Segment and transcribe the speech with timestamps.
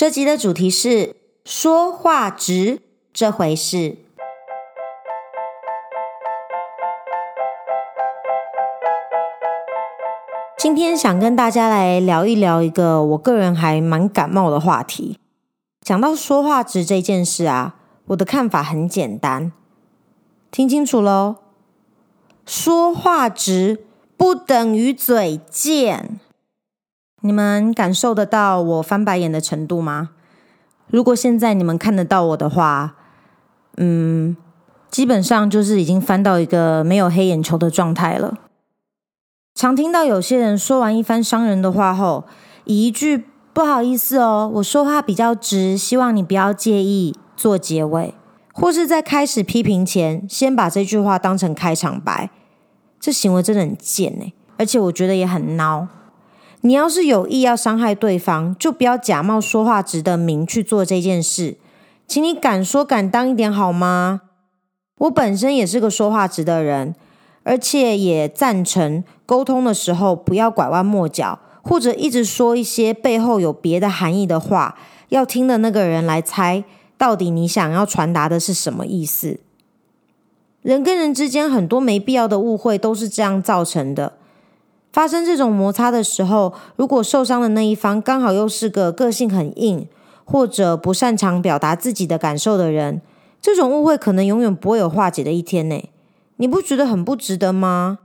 [0.00, 1.14] 这集的主题是
[1.44, 2.80] 说话直
[3.12, 3.98] 这回事。
[10.56, 15.18] 今天想跟大家来聊一聊一个我个人还蛮感冒的话题。
[15.82, 17.74] 讲到说话直这件事啊，
[18.06, 19.52] 我的看法很简单，
[20.50, 21.36] 听清楚喽。
[22.46, 23.84] 说话直
[24.16, 26.18] 不等于嘴贱。
[27.22, 30.10] 你们感受得到我翻白眼的程度吗？
[30.88, 32.96] 如果现在你们看得到我的话，
[33.76, 34.36] 嗯，
[34.90, 38.38] 基本上就是已经翻到一个没有黑眼球的状态了。
[39.54, 42.24] 常听到有些人说完一番伤人的话后，
[42.64, 48.14] 以一句“不好意思哦，我说话比较直，希望你不要介意”做结尾，
[48.54, 52.30] 或是在开始批评前，先把这句话当成开场白，
[52.98, 55.86] 这行为真的很贱哎，而且我觉得也很孬。
[56.62, 61.56] 你要是有意要伤害对方，就不要假冒说话直的名去做这件事，
[62.06, 64.22] 请你敢说敢当一点好吗？
[64.98, 66.94] 我本身也是个说话直的人。
[67.42, 74.76] 而且也赞成沟通的时候不要拐弯抹角，或者一直说一些背后有别的含义的话，
[75.08, 76.62] 要听的那个人来猜
[76.98, 79.40] 到底你想要传达的是什么意思。
[80.60, 84.18] 人跟人之间很多没必要的误会都是这样造成的。
[84.92, 89.86] 发生这种摩擦的时候，如果受伤的那一方刚好又是个个性很硬，
[90.24, 93.00] 或者不擅长表达自己的感受的人，
[93.40, 95.82] 这种误会可能永远不会有化解的一天呢。
[96.36, 97.98] 你不觉得很不值得吗？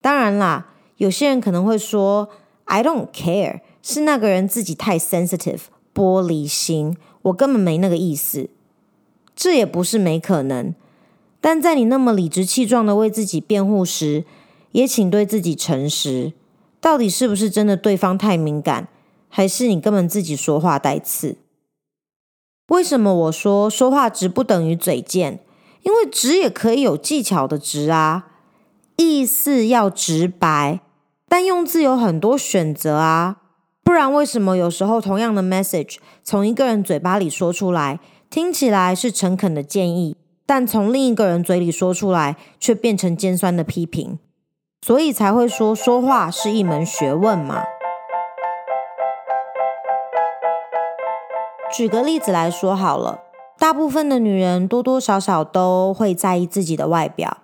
[0.00, 2.28] 当然啦，有些人可能会说
[2.64, 5.60] “I don't care”，是那个人自己太 sensitive，
[5.94, 8.50] 玻璃心，我根本没那个意思。
[9.34, 10.74] 这也不是没可能，
[11.40, 14.24] 但在你那么理直气壮的为自己辩护时，
[14.72, 16.32] 也请对自己诚实，
[16.80, 18.88] 到底是不是真的对方太敏感，
[19.28, 21.36] 还是你根本自己说话带刺？
[22.68, 25.40] 为什么我说说话直不等于嘴贱？
[25.82, 28.28] 因为直也可以有技巧的直啊，
[28.96, 30.80] 意思要直白，
[31.28, 33.38] 但用字有很多选择啊。
[33.82, 37.98] 不然为什么有时候同样的 message 从一个人嘴巴里说出来，
[38.30, 40.16] 听起来是诚恳的建议，
[40.46, 44.20] 但从另一个人嘴里说出来却变成尖酸的批评？
[44.84, 47.62] 所以才会说说话是一门学问嘛。
[51.72, 53.20] 举个例子来说好了。
[53.58, 57.38] 大部分的女人多多少少都会在意自己的外表，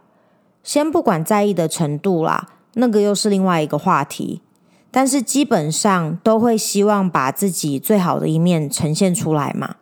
[0.65, 4.43] 先不管在意的程度啦，那个又是另外一个话题。
[4.91, 9.77] 但是基本上都会希望把自己最好的一面呈现出来嘛。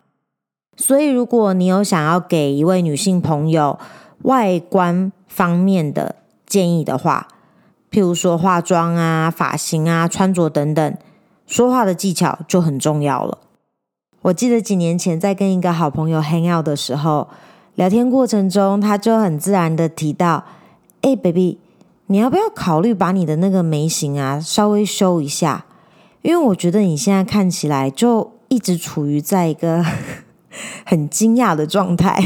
[0.75, 3.79] 所以如果你有想要给一位女性朋友
[4.23, 7.27] 外观方面的建议的话，
[7.97, 10.97] 譬如说化妆啊、发型啊、穿着等等，
[11.47, 13.39] 说话的技巧就很重要了。
[14.21, 17.27] 我记得几年前在跟一个好朋友 hang out 的时候，
[17.73, 20.45] 聊天过程中，他就很自然的提到
[21.01, 21.57] ：“哎，baby，
[22.05, 25.65] 你要不要考虑把你的那个眉形啊稍微修一下？
[26.21, 29.83] 因为我觉得你现在看起来就一直处于在一个
[30.85, 32.23] 很惊讶的状态。”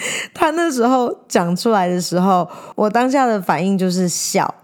[0.32, 4.54] 他那时候讲出来的时候，我当下的反应就是笑。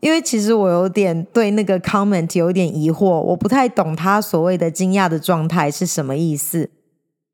[0.00, 6.68] 因为其实我有点对那个 comment 有点疑惑，我不太懂他所谓的惊讶的状态是什么意思。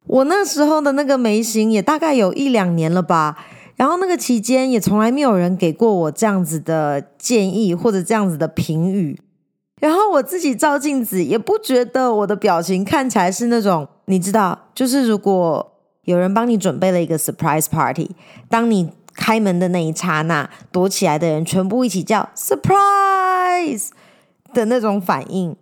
[0.07, 3.37] 我那时候的那个眉形也大概有一两年了吧，
[3.77, 9.19] 然后那个期间也从来没有人给过我这样子的建议或者这样子的评语。
[9.81, 15.72] 然后我自己照镜子也不觉得我的表情看起来是那种，你知道，就是如果
[16.05, 18.17] 有人帮你准备了一个 surprise party，
[18.49, 18.93] 当你。
[19.15, 23.91] 开门的那一刹那，躲起来的人全部一起叫 “surprise”
[24.55, 25.55] 的那种反应，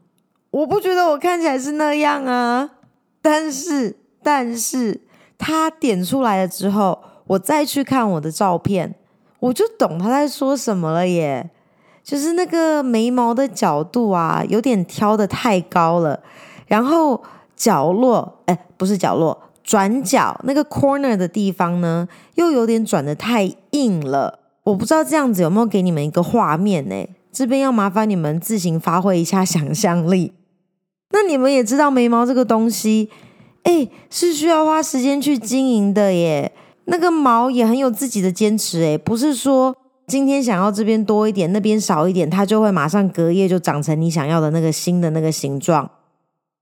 [0.53, 2.71] 我不觉得我看起来是那样啊。
[3.21, 5.01] 但是，但是
[5.37, 8.95] 他点出来了之后，我再去看我的照片，
[9.41, 11.51] 我就懂他在说什么了耶。
[12.05, 16.23] 就是那个眉毛的角度啊，有点挑得太高了，
[16.69, 17.21] 然后
[17.57, 19.50] 角落，哎，不是角落。
[19.71, 24.41] 转角那个 corner 的地方呢，又有点转的太硬了。
[24.65, 27.07] 我不知道这样子有没有给你们一个画面呢？
[27.31, 30.33] 这边要麻烦你们自行发挥一下想象力。
[31.11, 33.11] 那你们也知道眉毛这个东西，
[33.63, 36.51] 哎，是需要花时间去经营的耶。
[36.87, 39.77] 那个毛也很有自己的坚持，哎，不是说
[40.09, 45.89] 今天想要这边多一点，那边少一点，它就会马上隔夜就长成你想要的那个新的那个形状。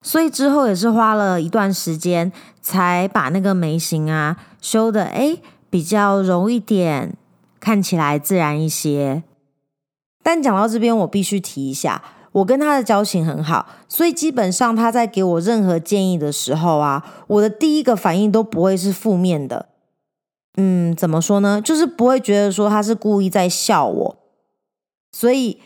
[0.01, 7.17] 所以之后也是花了一段时间，才把那个眉形啊修的诶比较柔一点，
[7.59, 9.25] 看起来自然一些。
[10.23, 12.03] 但讲到这边，我必须提一下，
[12.33, 19.69] 我跟他的交情很好，所以基本上他在给我任何建议的时候啊，我的第一个反应都不会是负面的。
[20.57, 21.61] 嗯，怎么说呢？
[21.61, 24.17] 就是不会觉得说他是故意在笑我。
[25.13, 25.61] 所以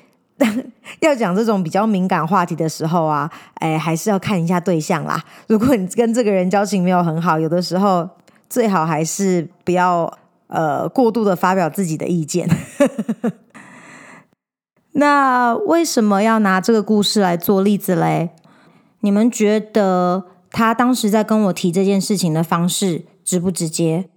[1.00, 5.22] 要讲这种比较敏感话题的时候啊，哎，还是要看一下对象啦。
[5.46, 8.08] 如果你跟这个人交情没有很好，有的时候
[8.48, 10.12] 最好还是不要
[10.48, 12.48] 呃过度的发表自己的意见。
[14.94, 18.30] 那为什么要拿这个故事来做例子嘞？
[19.00, 24.10] 你们觉得他当时在跟我提这件事情的方式直不直接？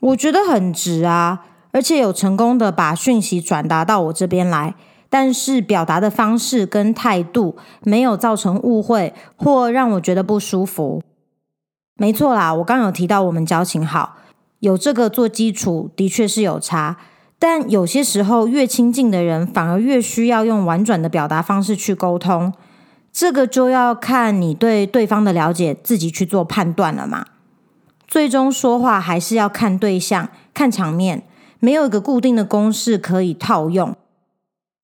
[0.00, 4.74] 我觉得很直啊，而且有成功的把讯息转达到我这边来，
[5.14, 11.00] 但是表达的方式跟态度没有造成误会或让我觉得不舒服。
[11.94, 14.16] 没错啦，我刚有提到我们交情好，
[14.58, 16.96] 有这个做基础，的确是有差。
[17.38, 22.52] 但有些时候，越亲近的人反而越需要用婉转的表达方式去沟通，
[23.12, 27.24] 这个就要看你对对方的了解，自己去做判断了嘛。
[28.08, 31.22] 最终说话还是要看对象、看场面，
[31.60, 33.94] 没有一个固定的公式可以套用。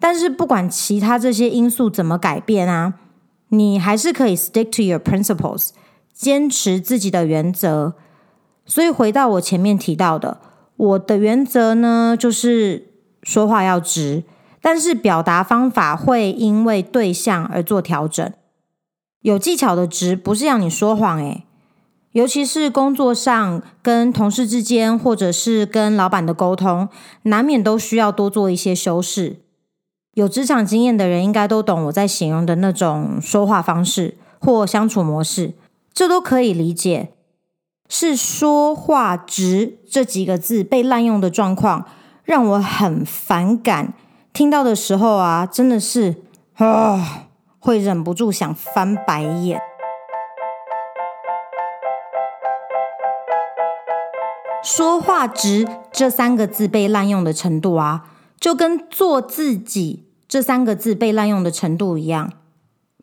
[0.00, 2.94] 但是不管其他这些因素怎么改变啊，
[3.50, 5.68] 你还是可以 stick to your principles，
[6.12, 7.94] 坚持自己的原则。
[8.64, 10.40] 所以回到我前面提到的。
[10.76, 14.24] 我的原则呢，就是说话要直，
[14.62, 18.32] 但是表达方法会因为对象而做调整。
[19.20, 21.44] 有技巧的直不是让你说谎诶，
[22.12, 26.88] 尤其是工作上跟同事之间，或者是跟老板的沟通，
[27.24, 29.40] 难免都需要多做一些修饰。
[30.14, 35.54] 有职场经验的人应该都懂我在形容的那种说话方式或相处模式，
[35.92, 37.10] 这都可以理解。
[37.88, 41.86] 是说话直这几个字被滥用的状况，
[42.24, 43.94] 让我很反感。
[44.32, 46.16] 听到的时候啊，真的是
[46.54, 47.26] 啊，
[47.58, 49.60] 会忍不住想翻白眼。
[54.62, 58.04] 说话直这三个字被滥用的程度啊，
[58.40, 62.32] 就跟做自己这三个字被滥用的程度一样。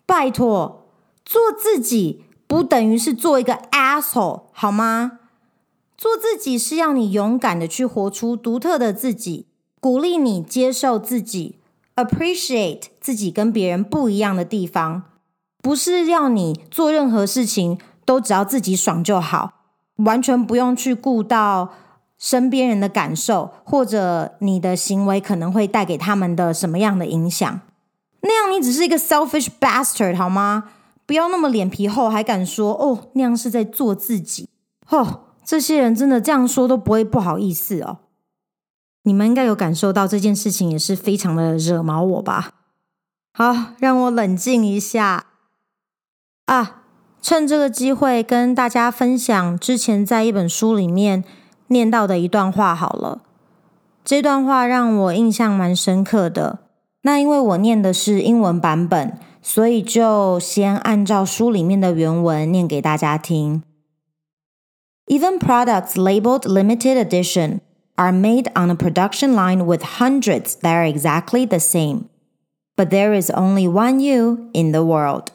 [0.06, 0.90] 拜托，
[1.24, 2.24] 做自己。
[2.50, 5.20] 不等于是做一个 asshole 好吗？
[5.98, 9.48] 做自己是要你勇敢的去活出独特的自己，
[9.82, 11.60] 鼓励你接受自己
[11.98, 15.04] ，appreciate 自己跟别人不一样的地方，
[15.62, 19.66] 不是要你做任何事情都只要自己爽就好，
[19.98, 21.74] 完全不用去顾到
[22.18, 27.62] 身边人的感受，或者你的行为可能会带给他们的什么样的影响。
[28.22, 30.72] 那样你只是一个 selfish bastard 好吗？
[31.06, 34.50] 不要那么脸皮厚，还敢说哦，那样是在做自己
[34.90, 35.22] 哦。
[35.46, 38.00] 这些人真的这样说都不会不好意思哦。
[39.04, 42.52] 你们应该有感受到这件事情也是非常的惹毛我吧？
[43.32, 45.28] 好，让我冷静一下
[46.48, 46.82] 啊！
[47.22, 51.24] 趁这个机会跟大家分享之前在一本书里面
[51.69, 53.23] 念到的一段话好了。
[54.05, 56.61] 这段话让我印象蛮深刻的。
[57.03, 59.19] 那因为我念的是英文版本。
[59.43, 63.65] 所以就先按照书里面的原文念给大家听。
[65.09, 67.61] Even products labeled limited edition
[67.97, 72.05] are made on a production line with hundreds that are exactly the same,
[72.77, 75.33] but there is only one you in the world。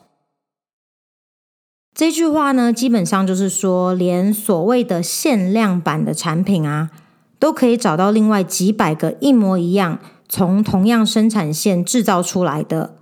[1.94, 6.90] 这句话呢，基本上就是说，连所谓的限量版的产品啊，
[7.38, 12.96] 都可以找到另外几百个一模一样，从同样生产线制造出来的。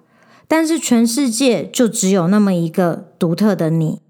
[0.49, 4.00] 但是全世界就只有那么一个独特的你。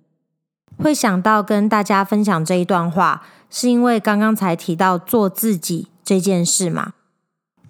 [0.79, 6.95] 会想到跟大家分享这一段话，是因为刚刚才提到做自己这件事嘛。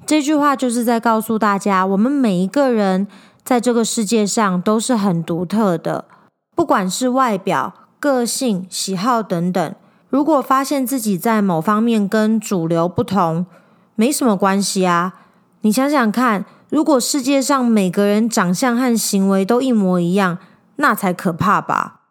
[0.06, 3.08] 这句话就是在告诉大家，我们每一个人
[3.42, 6.04] 在这个世界上都是很独特的，
[6.54, 9.74] 不管是外表、个性、喜好等等。
[10.08, 13.46] 如果发现自己在某方面跟主流不同，
[13.94, 15.14] 没什么关系啊。
[15.62, 16.44] 你想想看。
[16.70, 20.38] 如果世界上每个人长相和行为都一模一样，
[20.76, 22.02] 那才可怕吧？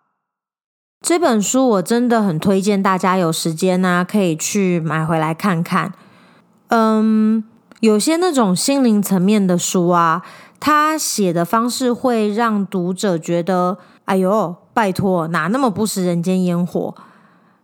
[1.00, 5.94] 这本书我真的很推荐大家有时间呢，可以去买回来看看。
[6.68, 7.42] 嗯，
[7.80, 10.24] 有些那种心灵层面的书啊，
[10.60, 13.78] 他写的方式会让读者觉得，
[14.10, 16.96] 哎呦，拜托，哪那么不食人间烟火？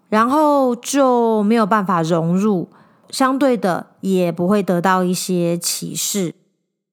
[0.09, 2.69] 然后就没有办法融入，
[3.09, 6.35] 相对的也不会得到一些启示。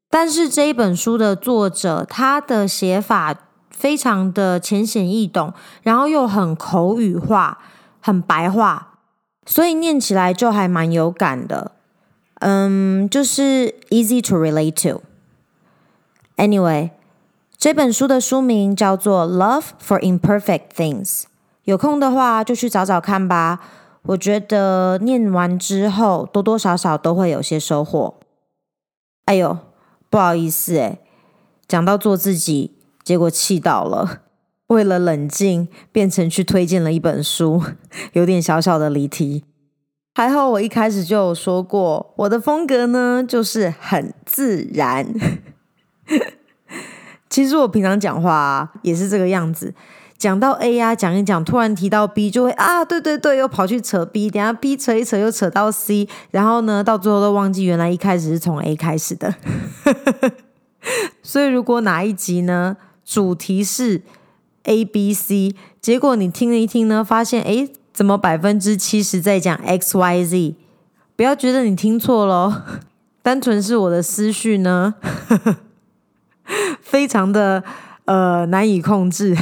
[0.08, 3.36] 但是这一本书的作者，他的写法
[3.70, 7.58] 非常的浅显易懂，然后又很口语化、
[8.00, 8.94] 很白话，
[9.44, 11.72] 所以念起来就还蛮有感的。
[12.36, 15.02] 嗯，就是 easy to relate to。
[16.38, 16.90] Anyway，
[17.62, 21.20] 这本书的书名叫做《Love for Imperfect Things》，
[21.62, 23.60] 有空的话就去找找看吧。
[24.02, 28.16] 我觉得念完之后，多多少少都会有些收获。
[29.26, 29.58] 哎呦，
[30.10, 30.98] 不好意思诶，
[31.68, 32.72] 讲到做自己，
[33.04, 34.22] 结果气到了。
[34.66, 37.62] 为了冷静，变成去推荐了一本书，
[38.14, 39.44] 有点小小的离题。
[40.16, 45.14] 还好我一开始就有说过，我的风格呢就是很自然。
[47.32, 49.72] 其实我平常讲话啊，也是这个样子。
[50.18, 59.34] 讲到 A 呀，讲一讲，突然提到 B，就会啊，对对对，又跑去扯 B，等下 B 扯一扯，又扯到 C，然后呢，到最后都忘记原来一开始是从 A 开始的。
[61.22, 64.02] 所以如果哪一集呢，主题是
[64.64, 70.54] A、B、C，结果你听了一听呢，发现诶，怎么百分之七十在讲 X、Y、Z？
[71.16, 72.52] 不要觉得你听错喽，
[73.24, 74.96] 单纯是我的思绪呢，
[76.92, 77.64] 非常的
[78.04, 79.34] 呃难以控制。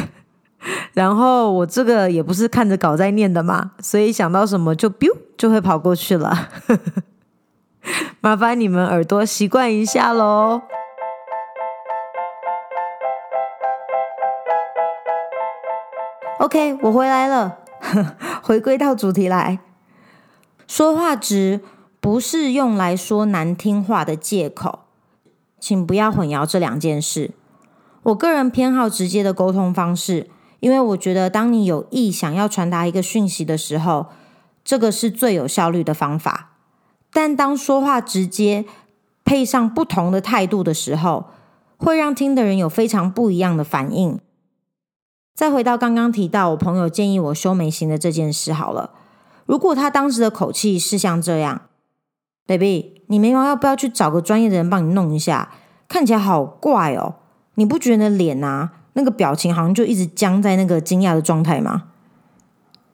[0.95, 6.49] 然后我这个也不是看着稿在念的嘛，所以想到什么就 biu 就会跑过去了。
[8.21, 10.63] 麻烦你们耳朵习惯一下喽。
[16.39, 17.59] OK，我回来了，
[18.43, 19.59] 回归到主题来。
[20.69, 21.61] 说话直
[22.01, 24.85] 不是用来说难听话的借口，
[25.59, 27.33] 请不要混淆这两件事。
[28.03, 30.31] 我个人偏好直接的沟通方式。
[30.61, 34.09] 因为我觉得，当你有意想要传达一个讯息的时候，
[34.63, 36.51] 这个是最有效率的方法。
[37.11, 38.67] 但当说话直接
[39.25, 41.31] 配上不同的态度的时候，
[41.79, 44.21] 会让听的人有非常不一样的反应。
[45.35, 48.91] 再回到刚刚提到我朋友建议我修眉型的这件事好了，
[49.47, 51.63] 如果他当时的口气是像这样
[52.47, 55.51] ，“baby，你眉毛要不要去找个专业的人帮你弄一下？
[55.89, 57.15] 看起来好怪哦，
[57.61, 61.85] 你不觉得脸啊？”那个表情好像就一直僵在那个惊讶的状态吗？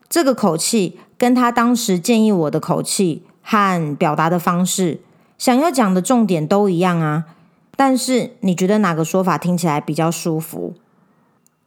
[0.07, 5.01] 这个口气跟他当时建议我的口气和表达的方式，
[5.37, 7.25] 想要讲的重点都一样啊。
[7.75, 10.75] 但是你觉得哪个说法听起来比较舒服？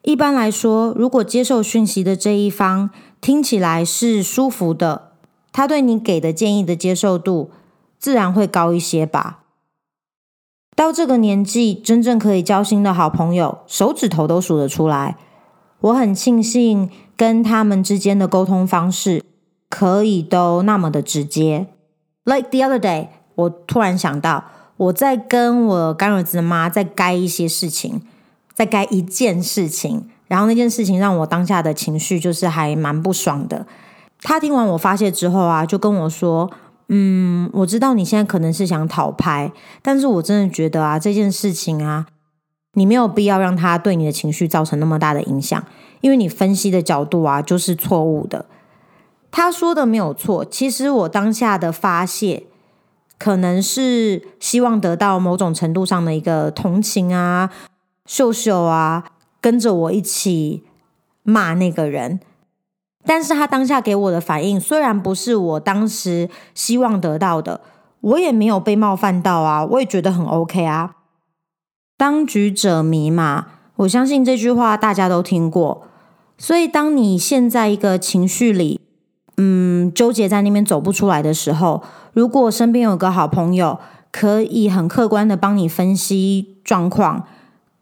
[0.03, 2.91] 一般来说，如果接受讯息的这一方
[3.21, 5.11] 听起来是舒服的，
[5.53, 7.51] 他对你给的建议的接受度
[7.99, 9.40] 自然会高一些吧。
[10.81, 15.19] 到这个年纪，真正可以交心的好朋友，手指头都数得出来。
[15.81, 19.23] 我很庆幸跟他们之间的沟通方式
[19.69, 21.67] 可以都那么的直接。
[22.25, 24.45] Like the other day，我突然想到，
[24.79, 28.01] 我在跟我干儿子的妈在该一些事情，
[28.55, 33.67] 在该一件事情，然后那件事情让我当下的情绪就是还蛮不爽的。
[34.23, 36.51] 他听完我发泄之后啊，就跟我说。
[36.93, 42.07] 嗯，我知道你现在可能是想讨拍，但是我真的觉得啊，这件事情啊，
[42.75, 45.65] 你没有必要让他对你的情绪造成那么大的影响，
[46.01, 48.47] 因为你分析的角度啊就是错误的。
[49.31, 52.43] 他说的没有错，其实我当下的发泄，
[53.17, 57.51] 可能是希望得到某种程度上的一个同情啊，
[58.05, 59.05] 秀秀啊，
[59.41, 60.65] 跟着我一起
[61.23, 62.19] 骂那个人。
[63.05, 67.61] 但是他当下给我的反应，虽然不是我当时希望得到的，
[68.01, 70.97] 我也没有被冒犯到啊，我也觉得很 OK 啊。
[71.97, 75.83] 当局者迷嘛，我相信这句话大家都听过。
[76.39, 78.81] 所以当你陷在一个情绪里，
[79.37, 83.79] 嗯，纠结在那边走不出来的时候，如果身边有个好朋友，
[84.11, 87.25] 可以很客观的帮你分析状况，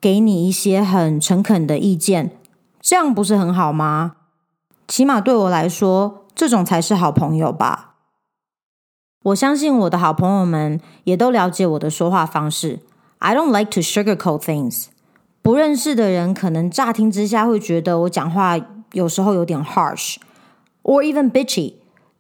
[0.01, 2.33] 给你一些很诚恳的意见，
[2.81, 4.15] 这样不是很好吗？
[4.89, 7.95] 起码对我来说，这种才是好朋友吧。
[9.25, 12.81] 我相信我的好朋友们也都了解我的说话方式。
[13.19, 14.87] I don't like to sugarcoat things。
[15.43, 18.59] 不认识的人可能乍听之下会觉得我讲话
[18.93, 21.75] 有时候有点 harsh，or even bitchy。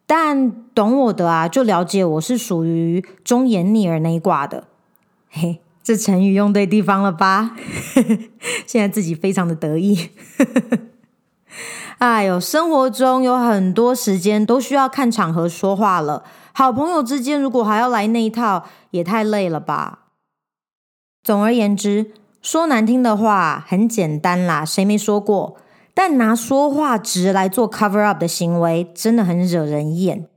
[0.06, 4.64] 但懂我的啊，就了解我是属于忠言逆耳那一挂的。
[5.30, 7.56] 嘿，这成语用对地方了吧？
[8.66, 10.10] 现在自己非常的得意。
[11.98, 16.24] 哎呦，生活中有很多时间都需要看场合说话了。
[16.52, 20.06] 好朋友之间如果还要来那一套，也太累了吧。
[21.22, 25.56] 总而言之，说难听的话很简单啦，谁没说过？
[25.94, 30.28] 但拿说话直来做 cover up 的行为，真的很惹人厌，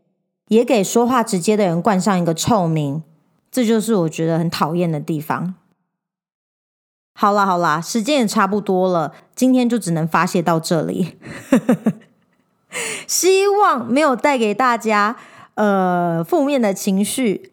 [0.47, 3.03] 也给说话直接的人冠上一个臭名。
[3.51, 5.53] 这就是我觉得很讨厌的地方。
[7.13, 11.17] 好啦好啦，时间也差不多了，今天就只能发泄到这里。
[13.05, 15.17] 希望没有带给大家
[15.55, 17.51] 呃负面的情绪，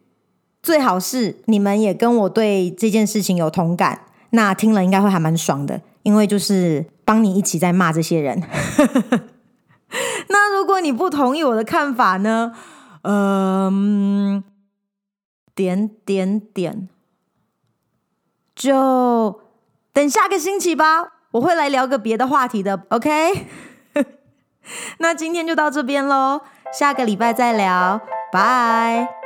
[0.62, 8.42] 最好是你们也跟我对这件事情有同感，那听了应该会还蛮爽的，因为就是帮你一起在骂这些人。
[10.28, 12.52] 那如果你不同意我的看法呢？
[13.02, 14.44] 嗯，
[15.54, 16.88] 点点点，
[18.54, 19.40] 就
[19.92, 23.46] 等下个星期吧，我会来聊个别的话题的，OK？
[24.98, 26.42] 那今天就到这边喽，
[26.72, 28.00] 下个礼拜再聊，
[28.32, 29.17] 拜。